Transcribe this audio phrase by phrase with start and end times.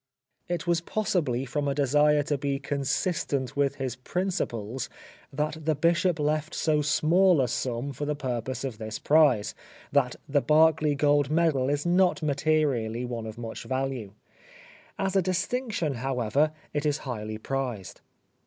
[0.49, 4.89] It was possibly from a desire to be consistent with his principles
[5.31, 9.53] that the Bishop left so small a sum for the purpose of this prize
[9.91, 14.13] that the Berkeley Gold Medal is not materially one of much value.
[14.97, 18.01] As a distinction, however, it is highly prized.